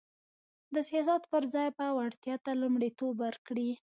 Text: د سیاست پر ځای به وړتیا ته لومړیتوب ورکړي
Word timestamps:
د 0.73 0.75
سیاست 0.89 1.21
پر 1.31 1.43
ځای 1.53 1.69
به 1.77 1.87
وړتیا 1.97 2.35
ته 2.45 2.51
لومړیتوب 2.61 3.15
ورکړي 3.25 3.69